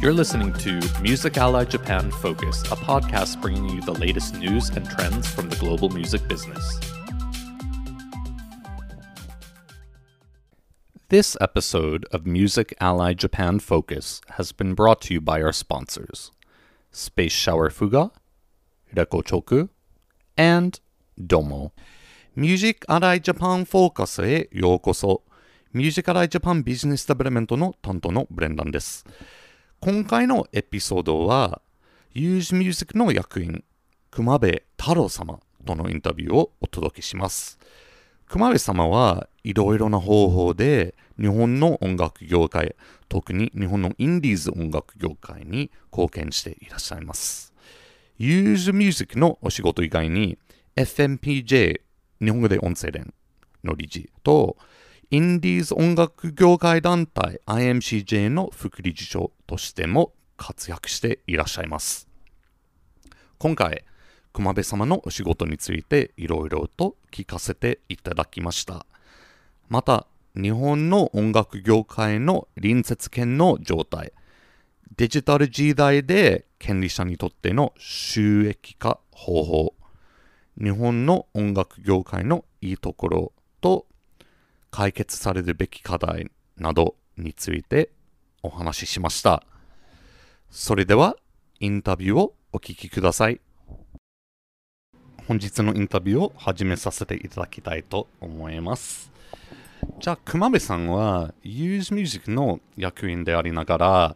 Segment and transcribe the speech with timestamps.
[0.00, 4.88] You're listening to Music Ally Japan Focus, a podcast bringing you the latest news and
[4.88, 6.80] trends from the global music business.
[11.08, 16.30] This episode of Music Ally Japan Focus has been brought to you by our sponsors
[16.90, 18.10] Space Shower Fuga,
[18.94, 19.68] Rekochoku,
[20.36, 20.80] and
[21.24, 21.72] Domo.
[22.34, 25.22] Music Ally Japan Focus へようこそ。
[25.72, 29.04] ミュージカルアイジャパンビジネスダブルメントの担当のブレンダンです。
[29.81, 31.61] 今回のエピソードは、
[32.13, 33.63] ユージミュージックの役員、
[34.11, 37.57] 熊部太郎様とのインタビューをお届けします。
[38.27, 42.75] 熊部様はいろいろな方法で日本の音楽業界、
[43.07, 47.53] 特に日本のインディーズ音楽業界に貢献していらっしゃいます。
[48.17, 50.37] ユージミュージックのお仕事以外に
[50.75, 51.79] FMPJ
[52.21, 53.13] 日本語で音声連
[53.63, 54.57] の理事と
[55.11, 62.07] インディーズ音楽業界団体 IMCJ の副理事長としても活躍していらっしゃいます。
[63.39, 63.85] 今回、
[64.33, 68.85] 熊部様のお仕事についていろいろと聞かせていただきました。
[69.67, 74.13] また、日本の音楽業界の隣接権の状態、
[74.95, 79.73] デジタル時代で権利者にとっての収益化方法、
[80.61, 83.87] 日本の音楽業界のいいところと
[84.71, 87.89] 解決されるべき課題などについて
[88.43, 89.43] お話ししました。
[90.49, 91.15] それでは
[91.59, 93.39] インタビューをお聞きください。
[95.27, 99.11] 本日のインタビューを始めさせていただきたいと思います。
[99.99, 104.15] じゃあ、熊部さんは Use Music の役員でありながら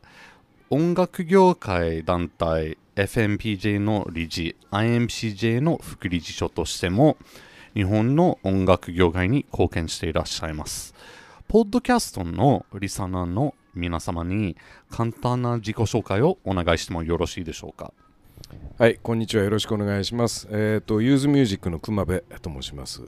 [0.70, 7.18] 音楽業界団体 FMPJ の理事 IMCJ の副理事長としても
[7.74, 10.94] 日本の音楽業界に貢献していらっしゃいます。
[11.48, 14.56] ポッドキャストのリスナーの皆様に
[14.92, 17.92] 簡単な自己紹介をお願いしてもよろしいでしょうか？
[18.78, 19.44] はい、こんにちは。
[19.44, 20.48] よろしくお願いします。
[20.52, 23.04] えっ、ー、と、 U's MUSIC の熊部と申します。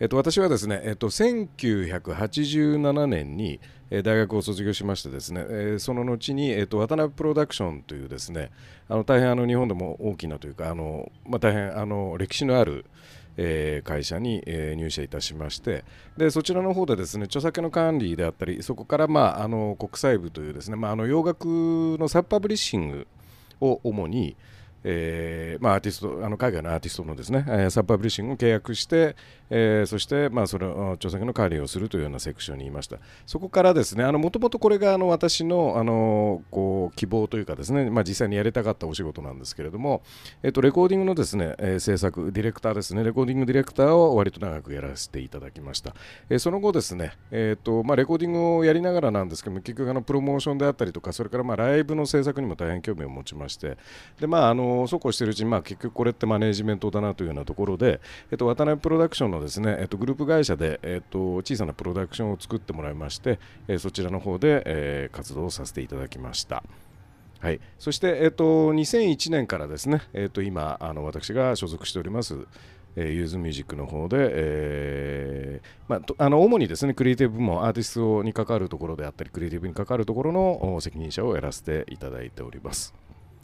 [0.00, 3.58] えっ、ー、と、私はですね、えっ、ー、と、1987年に、
[3.90, 8.50] え大学を卒業しましてですね、えその後に、えーと、渡辺プロダクションというですね
[8.88, 12.86] あの大変あの日本でも大きなというかあの、まあ、大変あの歴史のある、
[13.36, 15.84] えー、会社に、えー、入社いたしまして
[16.16, 21.46] でそちらの方でですね著作権の管理であったりそこから、まあ、あの国際部というですね、まあ、あの洋楽
[21.98, 23.06] の sub-publishing
[23.60, 24.36] を主に、
[24.84, 29.16] えまあ、アーティストあの海外のアーティストのですね、えー、 sub-publishing を契約して、
[29.56, 32.98] えー、そして、まあ、それ著作権の管理をするというようなセクションにいました。
[33.24, 40.02] そこからですねもともとこれがあの私のあのこう希望というかですね、まあ、実際にやりたかったお仕事なんですけれども、
[40.42, 45.94] えーと、レコーディングのですね、えー、制作ディレクターですねレコーディングディレクターを割と長くやらせていただきました、
[46.28, 53.76] えー、その後ですね、えーとまあ、レコーディングをやりながらなんですけども結局あのプロモーションであったりとかそれからまあライブの制作にも大変興味を持ちまして
[54.20, 58.00] でまああのそうこうしてるうちにまあ結局これってマネジメントだなというようなところで、
[58.30, 63.38] えっと、渡辺プロダクションのですね、えっと、グループ会社で、えっと、小さなプロダクションを作ってもらいまして、
[63.68, 66.62] えそちらの方で、え活動をさせていただきました。
[67.40, 72.46] はい、そして、えっと、2001年からですね、えっと、今あの私が所属しております
[72.96, 82.94] えー、 U's MUSIC の方で、えーまあ、あの主にですねクリエイティブ部門アーティストに関わるところであったりクリエイティブに関わるところの責任者をやらせていただいております。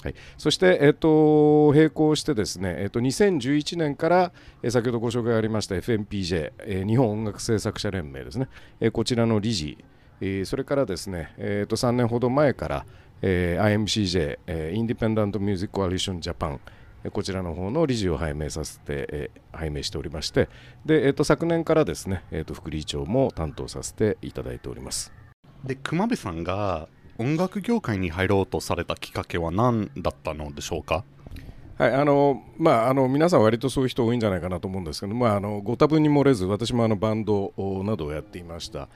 [0.02, 8.48] はい、そして、えっと、並行してですね、えっと、2011年から、え先ほどご紹介がありました FMPJ、え日本音楽制作者連盟ですね、
[8.80, 9.76] えこちらの理事、
[10.22, 12.86] えそれからですね、えっと、3年ほど前から、
[13.20, 16.60] え IMCJ、えインディペンダント・ミュージック・コアリション・ジャパン、
[17.12, 20.48] こちらの方の理事を拝命させて、え拝命しておりまして、
[20.86, 25.12] でえー、と昨年からですね、えー、と副理事長も担当させていただいております。
[25.64, 26.88] で熊部さんが
[27.20, 31.04] 音楽業界に入ろうとされたきっかけは何だったのでしょうか？
[31.76, 37.52] はいあのまあ、あの皆さん、割とそういう人多いんじゃないかなと思うんですけど、まあ、あのご多分に漏れず、私もあのバンド
[37.84, 38.88] などをやっていました。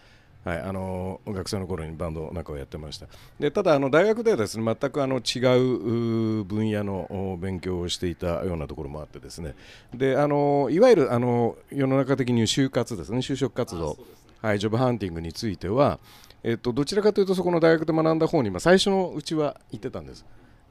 [0.42, 3.06] はい、あの学生の頃にバンドなんかをやってました。
[3.38, 9.54] でただあの大学ではですね全くあの違う分野の勉強をしていたようなところもあってですね。
[9.94, 13.18] であのいわゆるあの世の中的に就活ですね。
[13.18, 13.98] 就職活動、
[14.40, 15.98] はい、ジョブハンティングについては
[16.44, 20.24] えっと、どちらかというとそこの大学で学んだ方に、まあ、最初のうちは行ってたんです。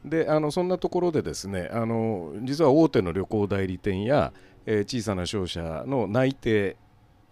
[0.05, 4.33] であのそんなところでですねあの実は大手の旅行代理店や、
[4.65, 6.75] えー、小さな商社の内定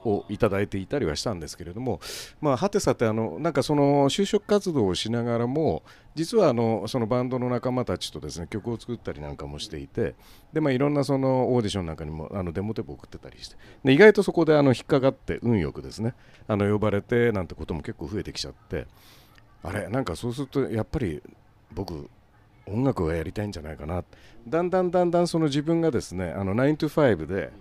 [0.06, 2.00] をいただいていたりはしたんですけれども、
[2.40, 5.84] まあ、はてさてあのなんかその就職活動をしながらも
[6.16, 10.16] 実はあのそのバンドの仲間たちとですね曲を作ったりなんかもしていて
[10.54, 16.14] で、まあ、いろんなそのオーディションなんかにもあのデモテープを送ってたりしてで意外とそこであの引っかかって運よくですね
[16.48, 18.88] あの呼ばれてなんてことも結構増えてきちゃって
[19.64, 21.22] あれなんかそうするとやっぱり
[21.72, 22.10] 僕
[22.66, 24.04] 音楽をやりたいんじゃないかな。
[24.48, 27.52] だんだんだんだんその自分がですねあの9 to 5で、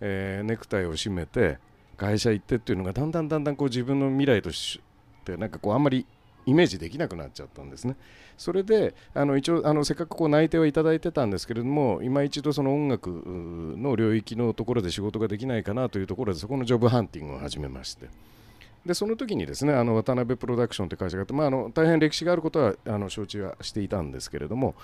[0.00, 1.58] えー、ネクタイを締めて
[1.94, 4.80] 会社行ってっていうのがだんだんだんだんこう自分の未来とし
[5.24, 6.06] てなんかこうあんまり
[6.46, 7.96] イメージできなくなっちゃったんですね。
[8.36, 18.08] それであの一応あのせっかくこう内定はいただいてたんですけれども今一度その音楽の領域のところで仕事ができないかなというところでそこのジョブハンティングを始めまして
[18.86, 24.74] でその時にですねあの渡辺プロダクションという会社があって、まあ、あの大変歴史があることはあの承知はしていたんですけれども、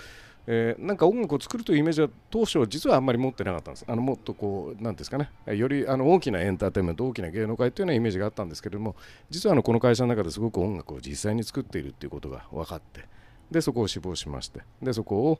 [0.47, 3.85] えー、なんか音楽を作るというイメージは当初実はあんまり持ってなかったんです。
[3.87, 8.95] あのもっとこうなんですかねよりあの大きなエンターテインメント大きな芸能界というようなイメージがあったんですけれども
[9.29, 13.05] 実はあのこの会社の中ですごく音楽を実際に作っているということが分かって
[13.51, 15.39] でそこを志望しましてでそこを、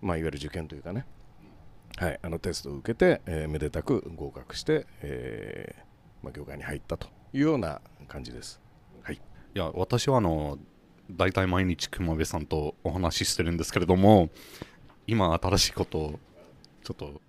[0.00, 1.04] まあ、いわゆる受験というかね
[1.96, 5.82] はい、あのテストを受けて、えー、めでたく合格して、えー
[6.22, 7.08] まあ、業界に入ったと。
[7.32, 8.60] いうような感じです。
[9.02, 9.18] はい、い
[9.58, 10.58] や私はあの
[11.10, 14.28] 大体毎日熊部さんとお話ししてるんですけれども
[15.06, 16.20] 今新しいことを
[16.84, 17.20] ちょっと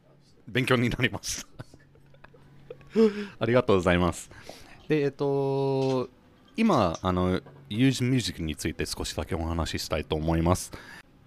[0.47, 1.47] 勉強になります。
[3.39, 4.29] ありがとうございます。
[4.87, 6.09] でえっと
[6.57, 10.71] 今あの Use Music について少しだけお話ししたいと思います。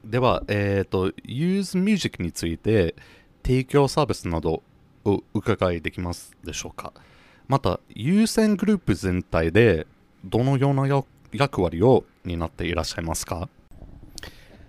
[0.04, 2.96] ではえっ、と Use Music について
[3.44, 4.62] 提供サービスなど
[5.04, 6.92] を伺いできますでしょうか。
[7.48, 9.86] また USEN グループ全体で
[10.24, 10.86] どのような
[11.32, 13.48] 役割を担っていらっしゃいますか？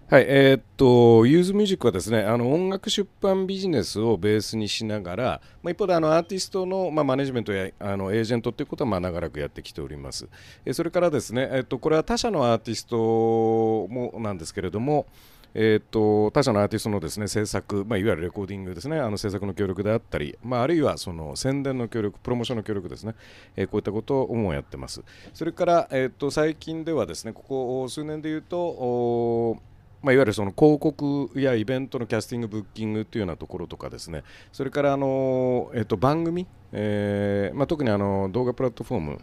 [0.09, 10.27] はい、えー、っと、 U's MUSIC はですね、あの音楽出版ビジネスをベースにしながら、まあ、一方であのアーティストの、まあ、マネジメントやあのエージェントということはまあ長らくやってきております。
[10.65, 15.07] えそれからですね、えー、っと、これは他社のアーティストもなんですけれども、
[15.55, 23.15] えーと、他社のアーティストのですね制作、まあ、いわゆるレコーディングですねあの制作の協力であったり、まあ、あるいはその宣伝の協力プロモーションの協力ですね、
[23.55, 25.03] えー、こういったことを主にやってます。
[25.33, 29.61] それから、えーと、最近ではですねここ数年で言うと
[30.03, 39.21] まあ、いわゆるその広告やイベントのキャスティング、ブッキングというようなところとかですね、それからあの、えっと、番組、えーまあ、特にあの動画プラットフォーム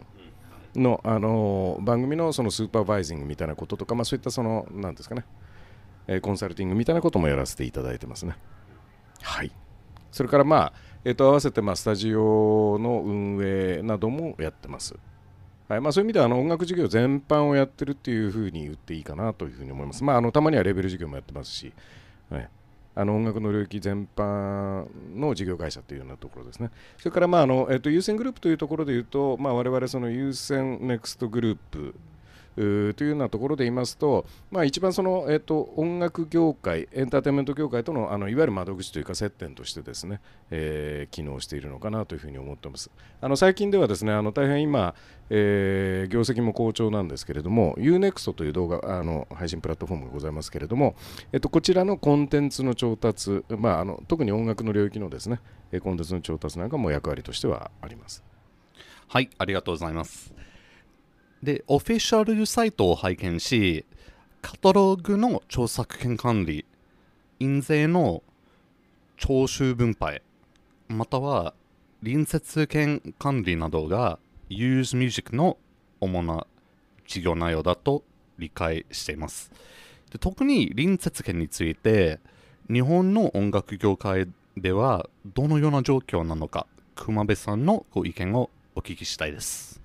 [0.75, 5.23] のあの番組のそのスーパーバイジングみたいなこととか、まあ、そういったその、なんですかね、
[6.15, 8.35] えコンサルティングみたいなこともやらせていただいてますね。
[9.21, 9.51] はい。
[10.11, 10.73] それからまあ、
[11.05, 14.95] えー、と合わせてまあスタジオの運営などもやってます。
[15.67, 20.03] はいまあ、そういう意味ではあの音楽事業全般をやってるっていうふうに言っていいかなというふうに思います。
[20.03, 21.71] まあ、あのたまにはレベル事業もやってますし、
[22.29, 22.49] はい、
[22.93, 24.85] あの音楽の領域全般
[25.15, 26.71] の事業会社というようなところですね。
[26.97, 31.95] それからまああの、えー、と優先グループというところで言うと、まあ、我々その優先ネクストグループ
[32.55, 40.19] というようなところで言いますと、まあ、一番その、えーと、音楽業界、エンターテインメント業界とのあのいわゆる窓口というか接点としてですね、
[40.49, 42.91] えー、機能しているのかなというふうに思っています。
[43.21, 44.95] あの最近ではですねあの大変今、
[45.29, 50.95] えー、業績も好調なんですけれども UNEXT という動画あの配信プラットフォームがございますけれども、
[51.31, 55.39] えーと、こちらのコンテンツの調達、まあ、あの特に音楽の領域のですね
[55.81, 58.23] コンテンツの調達なんかも役割としてはあります。
[59.07, 60.40] はい、ありがとうございます。
[61.43, 63.85] で、オフィシャルサイトを拝見し、
[64.41, 66.65] カタログの著作権管理、
[67.39, 68.21] 印税の
[69.17, 70.21] 徴収分配、
[70.87, 71.55] または
[72.03, 75.57] 隣接権管理などが Use Music の
[75.99, 76.45] 主な
[77.07, 78.03] 事業内容だと
[78.37, 79.51] 理解しています。
[80.11, 82.19] で特に隣接権について、
[82.71, 89.80] 日本の音楽業界ではどのような状況なのか、熊部さんのご意見をお聞きしたいです。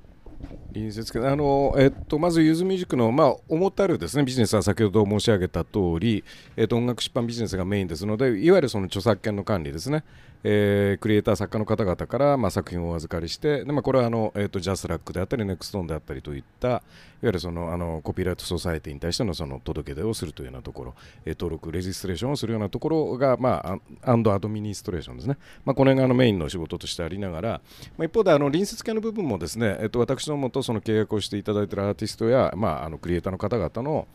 [0.76, 6.23] 隣接あの、えっと、まずゆずミュージックの、まあ、重たるですねビジネスは先ほど申し上げた通り、
[6.56, 10.04] えっと、音楽出版ビジネスがメインですのでいわゆるその著作権の管理ですね、
[10.49, 16.83] えー、クリエイター作家の方々から、まあ、作品をお預かりしてで、まあ、これはあの、えーと、 JASRAC であったり NexTone であったりといったいわ
[17.23, 27.61] ゆるそのあの copyright society に対してのその届け出をするというようなところ、えー、登録 registration をするようなところが、まあ、 and administration ですね、まあ、この辺があのメインの仕事としてありながら、
[27.99, 34.07] まあ、一方であの隣接系の部分もですね、えーと、私どもとその契約をしていただいているアーティストや、まあ、あのクリエイターの方々の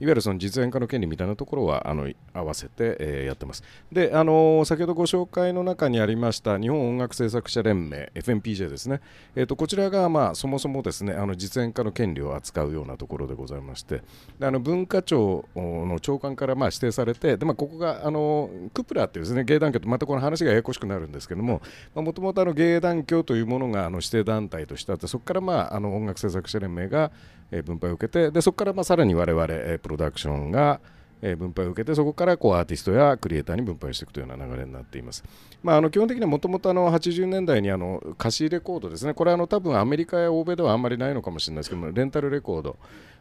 [0.00, 3.62] いわゆるその実演化の権利みたいなところはあの合わせて、えー、やってます。
[3.92, 9.00] で、あのー、先ほどご紹介の中にありました日本音楽制作者連盟 FMPJ ですね、
[9.34, 14.02] えーと、こちらが、まあ、そもそもですねあの実演化の権利を扱うようなところでございまして
[14.38, 21.60] であの文化庁の長官からまあ指定されてで、まあ、ここがあのクプラっていうですね芸団協とまたこの話がややこしくなるんですけども
[21.94, 27.10] もともと芸団協というものがあの指定団体としてあってそこから、まあ、あの音楽制作者連盟が
[27.52, 30.80] え分配を受けてでそこからまあさらに我々、えプロダクションが
[31.22, 35.22] え分配を受けてそこからこうアーティストやクリエイターに分配していくというような流れになっています。
[35.62, 42.76] まあ、あの基本的にはもともと80年代にあの貸しレコードですねこれはあの多分アメリカや欧米ではあんまりないのかもしれないですけどレンタルレコード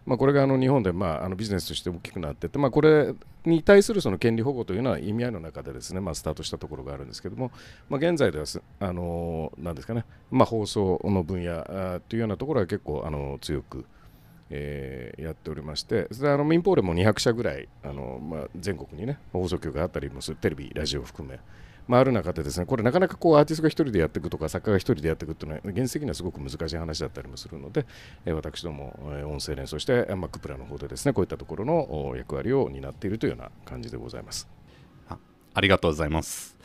[0.05, 3.13] まあ、これがあの日本でまああのビジネスとして大きくなっていって、まあ、これ
[3.45, 7.51] に対するその権利保護というのは意味合いの中でですね、ま、スタートしたところがあるんですけども、
[7.89, 8.45] ま、現在では
[8.79, 11.63] あのなんですかね、ま、放送の分野
[12.07, 13.85] というようなところは結構あの強く、
[14.49, 21.39] えー、やっておりましてそれあの民放でも200社ぐらいあの、まあ、全国にね放送局があったりもするテレビラジオ含め
[21.89, 27.87] まあ、ある中でですねこれなかなかこうアーティストが1人でやっていくとか作家が1人でやっていくというのは現実的にはすごく難しい話だったりもするので、
[28.27, 34.47] えー、私ども、えー、音声連そして、まあ、クプラの方でですねこういったところの役割を担っているというような感じでございます。
[35.09, 35.17] あ
[35.55, 36.58] ありがとうございます。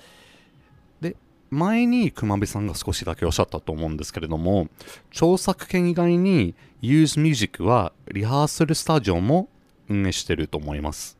[1.55, 4.69] 前に熊部さんが少しだけおっしゃったと思うんですけれども
[5.11, 9.49] 著作権以外に U's Music はリハーサルスタジオも
[9.89, 11.17] 運営していると思います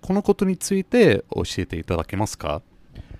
[0.00, 2.60] このことについて教えていただけますか？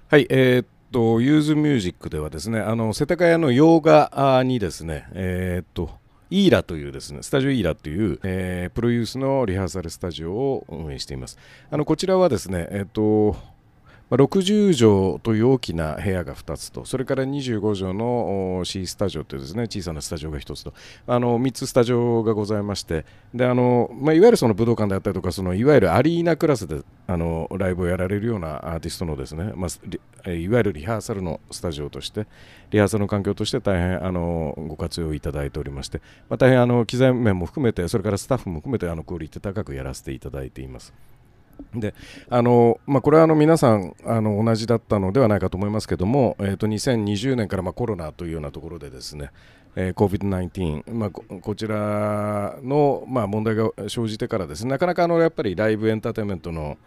[0.09, 5.90] はい、えー、っと、 U's Music ではですね、あの世田谷の用賀にですね、えー、っと、
[6.28, 11.38] イーラというですね、スタジオイーラという、えー、プロユースのリハーサルスタジオを運営しています。
[11.71, 13.35] あのこちらはですね、えっと、
[14.11, 20.75] 60畳という大きな部屋が2つと、それから25畳の C スタジオというですね小さなスタジオが1つと、
[21.06, 29.68] あの3つスタジオがございまして、であのまあ、いわゆるその武道館であったりとか、そのいわゆるアリーナクラスであのライブをやられるようなアーティストのですね、ま
[30.26, 32.26] あ、いわゆるリハーサルのスタジオとして、
[32.70, 40.92] リハーサルの環境として大変あのご活用いただいておりまして、まあ、大変あの機材面も含めて、それからスタッフも含めてあのクオリティ高くやらせていただいています。
[41.75, 41.94] で
[42.28, 49.30] あのまあ、これはあの皆さんあの同じだったのではないかと思いますけども、えー、と2020年からまあコロナというようなところでですね、
[49.76, 56.78] えー、COVID-19、まあ、こちらの、まあ、問題が生じてからですねなかなかあのやっぱりライブエンターテインメントの、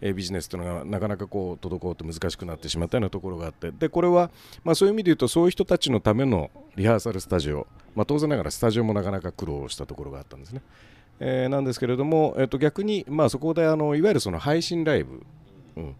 [0.00, 4.30] え、ビジネスというのがなかなかこう滞って難しくなってしまったようなところがあってでこれは、
[4.64, 10.62] まあ、そういう意味で言うとそういう人たちのためのリハーサルスタジオ、まあ、当然ながらスタジオもなかなか苦労したところがあったんですね。
[11.24, 15.22] えー、なんですけれども、えー、と逆に、まあ、そこであのいわゆるその配信ライブ、
[15.76, 15.94] うん。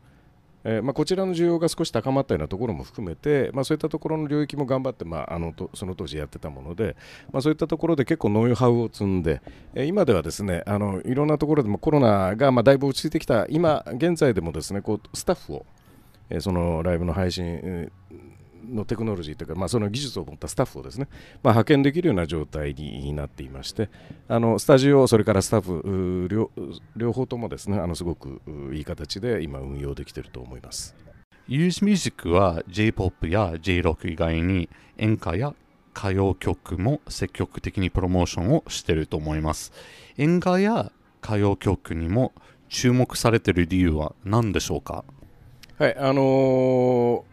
[0.65, 6.95] えーまあ、こちらの需要が少し高まったようなところも含めて、まあ、そういったところの領域も頑張って、まあ、あのとその当時やってたもので、
[7.33, 9.43] まあ、そういったところで結構ノウハウを積んで、
[9.75, 15.67] えー、今ではですねあのいろんなところでもコロナがまあだいぶ落ち着いてきた今現在でもですねこうスタッフを、
[16.31, 17.91] え、そのライブの配信、
[18.69, 21.09] のテクノロジーというか、まあ、その技術を持ったスタッフをですね、
[21.43, 23.89] まあ、派遣できるような状態になっていまして
[24.29, 26.51] あのスタジオそれからスタッフ両
[26.97, 28.41] 両方ともですねあのすごく
[28.73, 30.95] いい形で今運用できていると思います。
[31.49, 35.55] Use Music は J-POP や J-ROCK 以外に演歌や
[35.95, 39.73] 歌謡曲も積極的にプロモーションをしていると思います。
[40.17, 40.93] 演歌や
[41.23, 42.33] 歌謡曲にも
[42.69, 45.05] 注目されている理由は何でしょうか？
[45.79, 47.32] はいあのー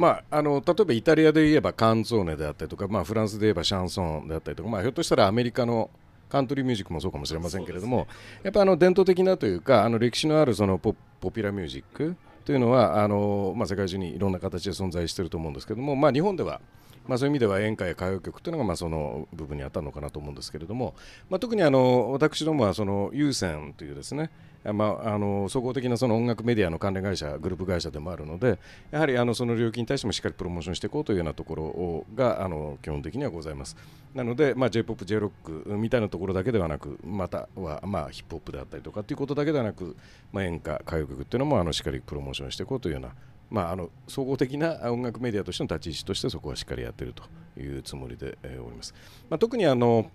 [0.00, 5.90] まあ、あの例えばイタリアで言えばカンゾーネであったりとか、まあ、フランスで言えばシャンソンであったりとか、まあ、ひょっとしたらアメリカの
[6.30, 8.06] カントリーミュージックもそうかもしれませんけれども、ね、
[8.44, 12.16] やっぱあの伝統的なというかあの歴史のあるそのポポピュラーミュージック
[12.46, 16.62] というのはあの、まあ、世界中にいろんな形で存在していると思うんですけれども、まあ、日本では
[17.10, 20.94] まあ、そういう意味では演歌や歌謡曲というのがまあその部分にあったのかなと思うんですけれども、
[21.28, 24.30] まあ、特にあの私どもはその有線というですね
[24.62, 28.58] まあ、あの総合的なその音楽メディアの関連会社グループ会社でもあるので
[28.90, 33.74] やはりあのその領域に対してもしっかりプロモーションしていこうというようなところがあの基本的にはございます。
[34.14, 39.96] なので、まあ、J−POP、J−ROCK みたいなところだけではなくまたは、まあ、ヒップホップであったりとかっていうことだけではなく、
[40.32, 43.14] まあ、演歌歌謡曲っていうのもあのしっかりプロモーションしていこうというような
[43.50, 47.24] まあ、あの総合的な音楽メディアとしての立ち位置としてそこはしっかりやっていると
[47.60, 48.94] いうつもりで、え、おります。
[49.28, 50.10] まあ、特にあの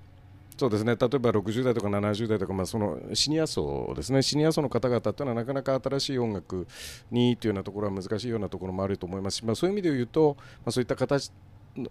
[0.58, 6.65] そうですね例えば60代とか70代とか、まあ、そのシニア層ですねシニア層の方々というのはなかなか新しい音楽
[7.12, 11.32] にというようなところは難しいようなところもあると思いますし、まあ、そういう意味で言うと、まあ、そういった形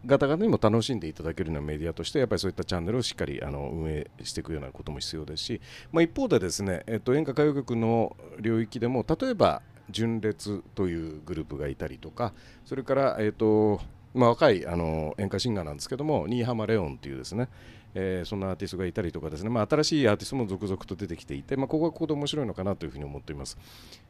[0.07, 5.61] 方々にも楽しんでいただけるようなメディアとしてやっぱりそういったチャンネルをしっかりあの運営していくようなことも必要ですし、
[5.93, 9.61] まあ、一方でですね、えっと、演歌歌謡曲の領域でも例えば
[9.91, 12.33] 純烈というグループがいたりとか
[12.65, 13.81] それから、えっと
[14.15, 17.49] まあ、若いあの演歌シンガーなんですけども新浜レオンというですね
[17.95, 23.57] えー、そんなアーティストがいたりとかですね、まあ、新しいアーティストも続々と出てきていて、まあ、ここがここで面白いのかなというふうに思っています。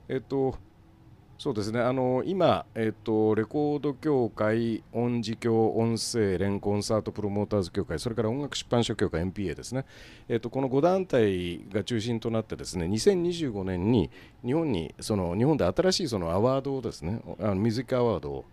[0.09, 0.57] えっ、と
[1.37, 1.81] そうですね。
[1.81, 9.85] あの今、えっと、レコード協会、音次協、音声連コンサートプロモーターズ協会、それから音楽出版社協会、NPA ですね、
[10.29, 14.11] えっと、この5団体が中心となってですね2025年に
[14.45, 18.45] 日本にその日本で新しいそのアワードをですねあのミュージックアワード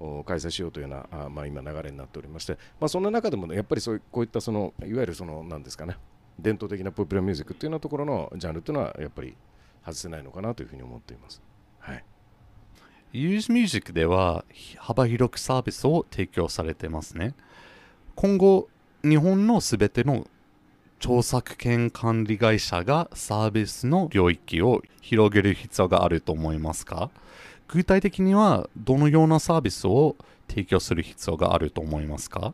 [0.00, 5.96] を開催しようというようなあ、まあ、今、流れになっておりまして、まあ、そんな中でも、ね、やっぱりそうこういったそのいわゆるそのなんですかね
[6.38, 9.36] 伝統的なポピュラーミュージックっていうようなところのジャンルというのはやっぱり
[9.84, 11.40] 外せないのかなというふうに思っています。
[11.78, 12.04] はい。
[13.14, 14.44] Use Music では
[14.76, 17.34] 幅広くサービスを提供されてますね。
[18.16, 18.68] 今後、
[19.04, 20.26] 日本のすべての
[20.98, 27.10] 著作権管理会社がサービスの領域を広げる必要があると思いますか？
[27.68, 30.16] 具体的にはどのようなサービスを
[30.48, 32.52] 提供する必要があると思いますか？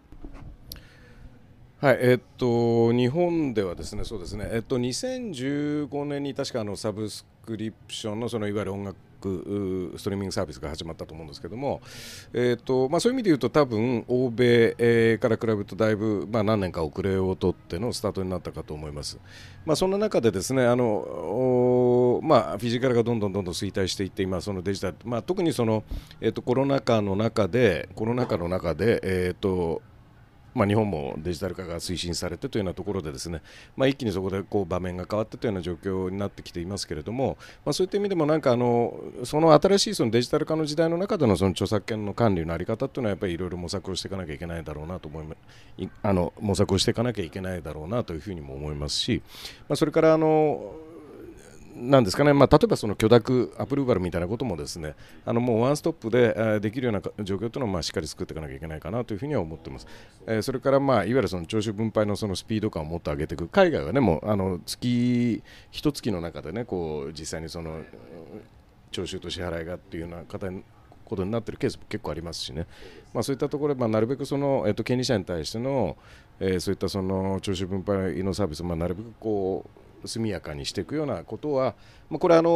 [1.80, 8.96] はいえっと、日本ではですね、そうですね、えっと、2015年に確かあのサブスクリプションのそのいわゆる音楽
[9.28, 11.80] ストリーミングサービスが始まったと思うんですけども、
[12.32, 19.18] えーとまあ、そういう意味で言うと多分欧米、から比べるとだいぶ、まあ、何年か遅れをとってのスタートになったかと思います、
[19.64, 25.84] まあ、そんな中でですねあの、まあ、フィジカルがどんどんどんどん衰退していって今そのデジタル、まあ、特にその、
[26.20, 29.82] えーと、コロナ禍の中でコロナ禍の中で、えーと
[30.54, 33.42] まあ、日本もデジタル化が推進されてというようなところでですね、
[33.76, 49.22] まあ、一気にそこでこう場面が変わったというような状況になってきていますけれども、まあ、そういった意味でもなんかあのその新しいそのデジタル化の時代の中でのその著作権の管理の在り方というのはやっぱりいろいろ模索をしていかなきゃいけないだろうなと思いあの模索をしていかなきゃいけないだろうなというふうにも思いますし、
[49.68, 50.74] まあ、それからあの
[51.80, 54.94] なんですかね、まあ、例えばその許諾アプローバルみたいなこともですね
[55.24, 59.86] あのもうワンストップでできるような状況というのをまあしっかり作っていかなきゃいけないかなというふうには思ってます。
[60.26, 63.48] えー、それからまあいわゆるその徴収分配のそのスピード感をもっと上げていく。
[63.48, 67.80] 海外はねもうあの月一月の中でねこう実際にその
[68.90, 70.62] 徴収と支払いがっていうような方に
[71.10, 72.66] ことになってるケースも結構ありますしね、
[73.12, 75.96] まあ、そういったところ、まあ、なるべくその、えっと、権利者に対しての、
[76.38, 81.74] えー、そういったその徴収分配のサービスを、まあ、なるべくこう速やかにしていくようなことは、
[82.08, 82.50] まあ、これはあの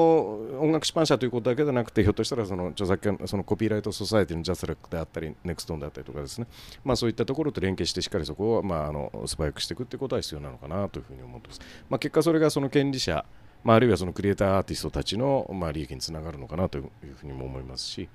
[0.60, 6.46] 音楽出版社ということだけではなくてひょっとしたらその著作権そのコピーライトソサエティのジャスラックであったりネクストンであったりとかですね、
[6.84, 13.24] まあ、そういったところと連携してしっかりそこを、まあ、あの素早くしていくということは必要なのかなというふうに思ってます、まあ、結果それがその権利者、
[13.62, 18.08] まあ、あるいはそのクリエイターアーティストたちの、まあ、利益につながるのかなというふうにも思いますし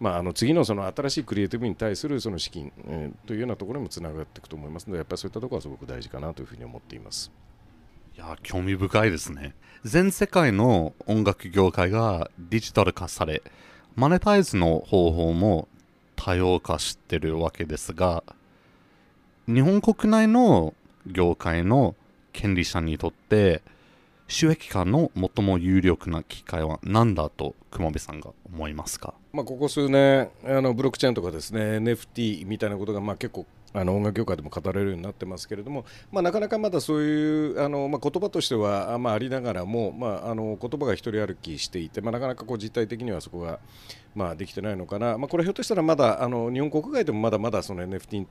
[0.00, 7.30] まあ、あの次のその新しいクリエイティブに対するその資金、えー、というようなところにもつながっていくと思いますのでやっぱりそういったところはすごく大事かなというふうに思っています。
[8.16, 9.56] いや、興味深いですね。
[9.82, 13.42] 全世界の音楽業界がデジタル化され、
[13.96, 15.66] マネタイズの方法も
[16.14, 18.22] 多様化してるわけですが、
[19.48, 20.74] 日本国内の
[21.08, 21.96] 業界の
[22.32, 23.62] 権利者にとって、
[24.28, 43.58] 収益化の最も有力な機会は何だと熊部さんが思いますか、まあ、ここ数年あのブロックチェーンとかですね NFT みたいなことがまあ結構あの音楽業界でも語られるようになってますけれども、まあ、なかなかまだそういうあの、まあ、言葉としては、まあ、ありながらも、まあ、あの言葉が一人歩きしていて、まあ、なかなかこう実態的にはそこが、
[44.14, 48.24] まあ、できてないのかな、まあ、これひょっとしたらまだあの日本国外でもまだまだその NFT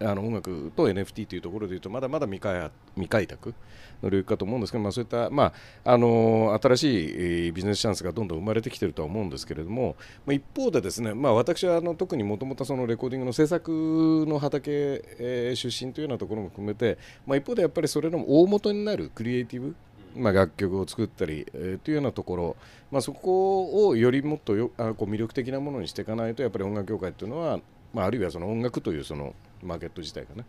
[0.00, 3.54] あの音楽と NFT というところでいうとまだまだ未開未開拓
[4.02, 5.52] の領域かと思うんですけど、まあ、そういった、ま
[5.84, 14.70] あ、あの新しいビジネスチャンスがどんどん生まれてきているとは思うんですけれども、まあ、一方でですね、まあ、私はあの特にもともとレコーディングの制作の畑、
[15.18, 19.74] えー、出身というようなところも含めて、まあ、一方でやっぱりそれの大元になるクリエイティブ
[20.16, 22.56] まあ、楽曲を作ったり、えー、というようなところ、
[22.90, 27.58] まあ、そこをよりもっとよあこう魅力的なものにしていかないとやっぱり音楽業界というのは、
[27.92, 30.44] まあ、あるいはその音楽というそのマーケット自体がね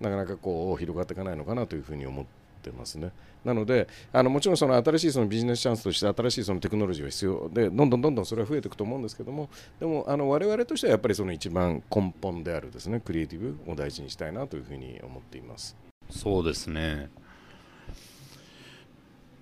[0.00, 2.24] なかなかこう広がっていかないのかなというふうに思っ
[2.62, 3.12] てますね。
[3.44, 15.76] なのであのもちろんその新しいそのビジネスチャンスとして新しいそのテクノロジーが必要でどんどんどんどんそれは増えていくと思うんですけどもでもあの我々としてはやっぱりその一番根本であるですねクリエイティブを大事にしたいなというふうに思っています。
[16.10, 17.10] そうですね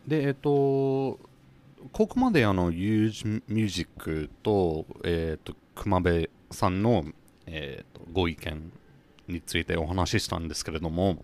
[0.07, 1.19] でえっと
[1.93, 7.05] ここまであのユージミュージックと,、えーと、熊部さんの、
[7.47, 8.73] えーとご意見
[9.29, 11.23] についてお話ししたんですけれども、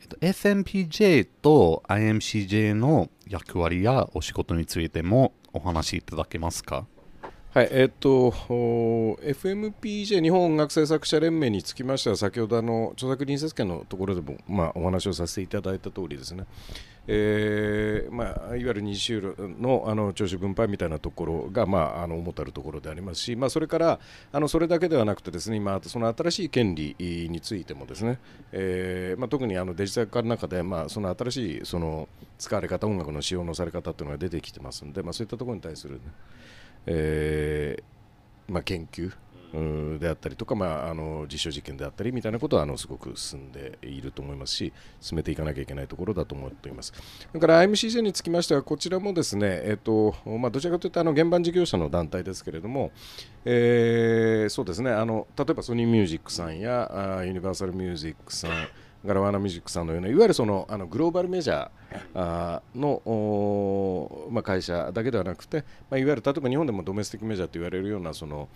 [0.00, 6.86] えっと、FMPJ と IMCJ の役割やお仕事についてもお話しいただけますか？
[7.52, 16.44] はいえっと、FMPJ 日本音楽制作者連盟につきましては先ほどあの著作隣接権のところでも、まあ、お話をさせていただいた通りですね、
[17.08, 23.98] えーまあ、いわゆる二次収のあの徴収分配みたいなところが、まあ、あの主たるところでありますし、まあ、それから
[24.30, 28.20] あのそれだけではなくてですね今その新しい権利についてもですね、
[28.52, 32.08] えーまあ、特にあのデジタル化の中で、まあ、その新しいその
[32.38, 36.00] 使われ方音楽の使用のされ方というのが出てきてますので、まあ、そういったところに対する、ね、
[36.86, 39.12] えーまあ、研究
[39.98, 46.92] であったりとか、まあ、あの実証実験であったりみたいなことはあのすごく進んでいると思いますし進めていかなきゃいけないところだと思っています。
[46.94, 52.92] それから IMCJ につきましてはこちらもですね、えーとまあ、どちらかというとあの現場事業者の団体ですけれども、
[53.44, 58.50] えー、そうですねあの例えばソニーミュージックさんやあユニバーサルミュージックさん
[59.04, 68.48] ガラワーナミュージックさんのようないわゆるそのあのグローバルメジャーの、まあ、会社だけではなくて、まあ、いわゆる例えば日本でもドメスティックメジャーと言われるようなその、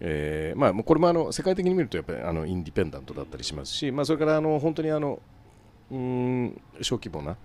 [0.00, 5.20] えーまあ、これもあの世界的に見るとやっぱりあのインディペンダントだったりしますし、まあ、それからあの本当にあの
[5.90, 7.36] うん小規模な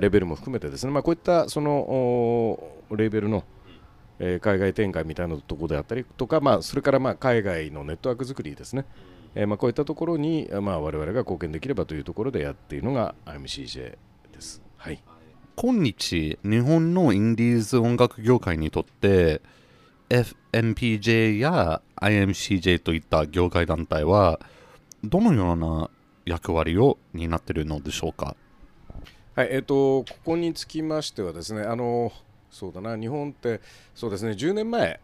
[0.00, 2.58] レベルも含めてですね、まあ、こういったその
[2.90, 3.42] レベルの、
[4.18, 8.84] え、海外展開みたいなところであったりとか、まあ、それからまあ海外のネットワーク作りですね、
[9.34, 13.96] えー、まあこういったところに、まあ、我々が貢献できればというところでやっているのが IMCJ
[14.32, 14.62] です。
[14.76, 15.02] はい、
[15.56, 19.40] 今日日本のインディーズ音楽業界にとって
[20.08, 24.40] FMPJ や IMCJ といった業界団体は
[25.04, 25.90] どのような
[26.24, 28.36] 役割を担っているのでしょうか？
[29.34, 32.12] はいえーと、ここにつきましてはですねあの
[32.50, 33.60] そうだな日本って
[33.94, 35.00] そうですね10年前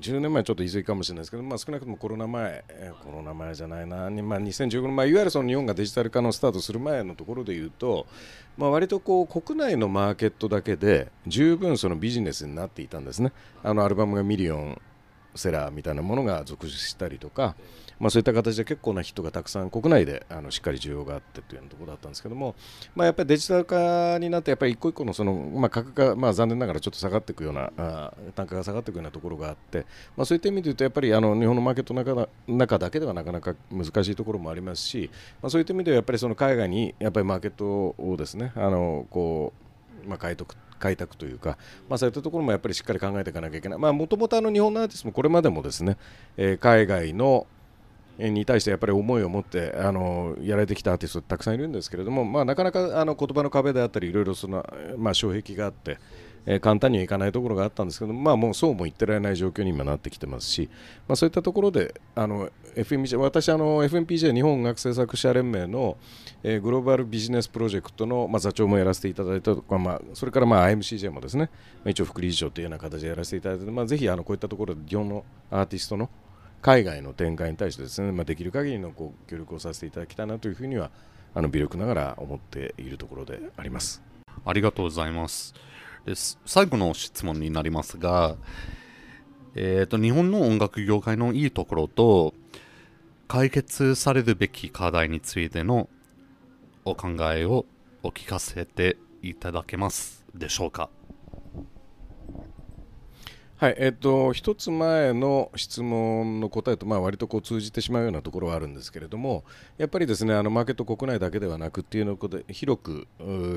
[0.00, 2.64] 10年前ちょっと言い過ぎかもしれないですけど、まあ、少なくともコロナ前、
[3.04, 8.06] コロナ前じゃないな、まあ、2015年、まあ、いわゆるその日本がデジタル化のスタートする前のところで言うと、
[8.56, 13.32] まあ、割とこう国内のマーケットだけで十分そのビジネスになっていたんですね。
[13.62, 14.80] あのアルバムがミリオン
[15.34, 17.54] セラーみたいなものが続出したりとか、
[18.02, 22.56] まあ、そういった形で結構な人がたくさん国内であのしっかり需要があってというようなところだったんですけども、
[22.96, 29.86] まあ、やっぱりデジタル化になってやっぱり一個一個のその、まあ、価格が、まあ、残念ながらちょっと下がっていくようなあ単価が下がっていくようなところがあって、
[30.16, 35.08] まあ、そういった意味で言うとやっぱりあの日本のマーケットの中中だけではなかなか難しいところもありますし、
[35.40, 39.52] まあ、そういった意味ではやっぱりその海外にやっぱりマーケットをですねあのこ
[40.04, 41.56] う、まあ、変えておく開拓というか、
[41.88, 45.96] まあ、そういったところもやっぱりしっかり考えていかなきゃいけない、もともと日本のアーティストもこれまでもですね、
[46.36, 47.46] えー、海外の
[48.18, 54.64] に対してやっぱり思いを持ってあのやられてきたアーティストたくさんいるんですけれども、まあ、なかなかあの言葉の壁であったりいろいろその、
[54.98, 55.98] まあ、障壁があって、
[56.44, 60.68] えー、簡単にはいかないところがあったんですけどまあ、もうそうも言ってられない状況に今なってきてますし、
[61.08, 65.96] まあ、そういったところであの FMPJ 私あの FMPJ 日本音楽制作者連盟の、
[66.42, 76.08] えー、グローバルビジネスプロジェクトの、まあ、座長もやらせていただいたとか、まあ、それからまあ IMCJ もですね、まあ、一応副理事長というような形でやらせていただいて、まあ、ぜひあのこういったところで日本のアーティストの
[76.62, 80.90] 海外の展開に対してですね、まあ、できる限りのこう協力をさせていただきたいなというふうには
[81.34, 84.00] あの微力ながら思っているところであります。
[84.44, 85.54] ありがとうございます。
[86.06, 86.14] で
[86.46, 88.36] 最後の質問になりますが、
[89.54, 92.34] えーと、日本の音楽業界のいいところと
[93.28, 95.88] 解決されるべき課題についての
[96.84, 97.66] お考えを
[98.02, 100.90] お聞かせていただけますでしょうか？
[103.62, 109.44] はいえっと、一つ前の質問の答えと、まあ、割とこう通じてしまうようなところはあるんですけれども
[109.78, 113.06] やっぱりですねあのマーケット国内だけではなくっていうので広く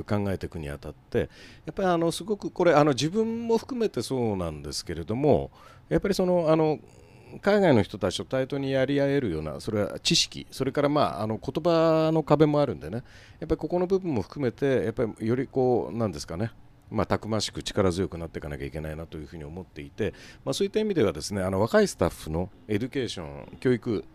[0.07, 1.17] 考えていくにあたって
[1.65, 5.49] やっぱりあのすごくこれあの自分も含めてそうなんですけれども
[5.89, 6.77] やっぱりそのあの
[7.41, 12.97] 海外の人たちと対等にやり合えるようなそれは知識それからまああの言葉の壁もあるんでね
[13.39, 16.51] やっぱりここの部分も含めてやっぱりよりこうなんですかね
[16.91, 24.05] まあ、たくましく力強くなっていかなきゃいけないなというふうに思っていて、まあ、そういった意味ではですねあの若いスタッフの education 教育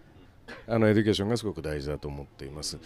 [0.68, 2.78] あの education がすごく大事だと思っています。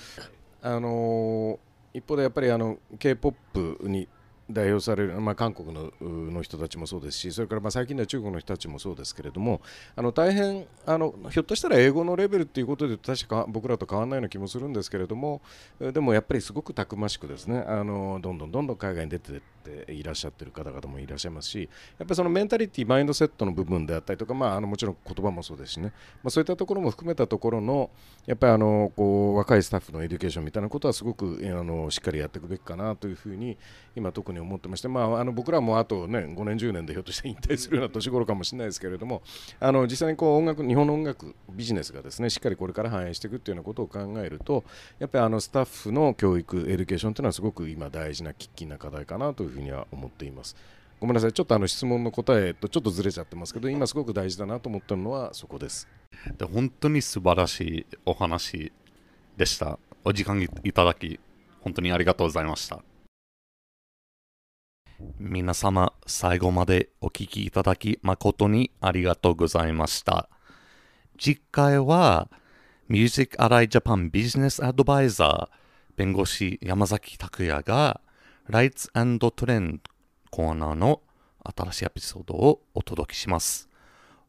[0.63, 1.59] あの
[1.93, 4.09] 一方でやっぱりあの K-POP に
[4.51, 9.63] 代表される、まあ、韓国のの人たちもそうですしそれからまあ最近では中国の人たちもそうですけれども
[9.97, 15.41] あの大変あのひょっとしたら英語のレベルっていうことで確か僕らと変わらないような気もするんですけれども
[15.81, 27.91] でもやっぱりすごくたくましくですねあのどんどんどんどん海外に出てていらっしゃってる方々もいらっしゃいますしやっぱりそのメンタリティマインドセットの部分であったりとか、まあ、あのもちろん言葉もそうですしね、まあ、そういったところも含めたところの
[28.27, 33.57] やっぱりあのこう若いスタッフの education みたいなことはすごくあのしっかりやっていくべきかなというふうに
[33.97, 39.23] 今特に思ってまして、まあ、あの僕らもあとね5年10年でひょっとして引退するような年頃かもしれないですけれども
[39.61, 44.65] あの実際にこう音楽日本の音楽ビジネスがですねしっかりこれから繁栄していくっていうようなことを考えると
[44.99, 50.57] やっぱりあのスタッフの教育 education というのはすごく今大事な喫緊な課題かなというふうには思っています。
[51.01, 51.33] ごめんなさい。
[51.33, 55.89] ちょっとあの質問の答えとちょっとずれちゃってますけど今すごく大事だなと思ったのはそこです。
[56.39, 58.73] で本当に素晴らしいお話
[59.37, 59.79] でした。
[60.05, 61.19] お時間いただき
[61.61, 62.83] 本当にありがとうございました。
[65.19, 70.29] 皆様最後までお聞きいただき誠にありがとうございました。
[71.19, 72.31] 次回は
[72.89, 75.49] Music Ally Japan Business Advisor
[75.97, 78.01] 弁護士山崎拓也が
[78.51, 79.81] Lights and Trend
[80.31, 81.01] コーナーの
[81.57, 83.71] 新しいエピソードをお届けします。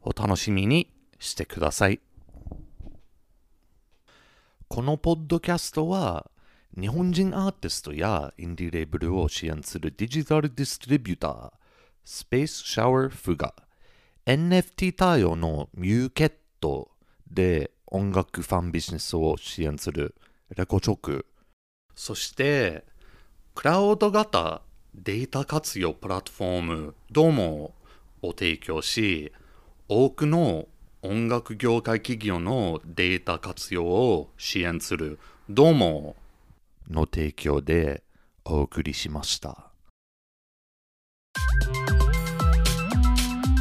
[0.00, 2.00] お楽しみにしてください。
[4.68, 6.30] このポッドキャストは
[6.80, 11.52] 日本人アーティストやインディレーブルを支援するデジタルディストリビューター
[12.02, 13.54] スペースシャワーフが
[14.24, 16.90] NFT 対応のミューケット
[17.30, 20.14] で音楽ファンビジネスを支援する
[20.56, 21.26] レコチョク
[21.94, 22.84] そして
[23.56, 24.60] クラウド型
[24.94, 27.74] データ活用プラットフォームどうも
[28.20, 29.32] を提供し
[29.88, 30.68] 多くの
[31.00, 36.16] 音楽業界企業のデータ活用を支援するどうも
[36.90, 38.02] の提供で
[38.44, 39.70] お送りしました。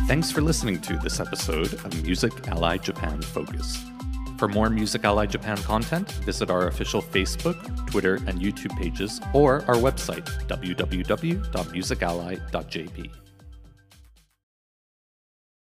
[0.10, 3.94] Thanks for listening to this episode of Music Ally Japan Focus.
[4.38, 7.56] For more Music Ally Japan content, visit our official Facebook,
[7.89, 13.24] Twitter, and YouTube pages or our website, www.musically.jp.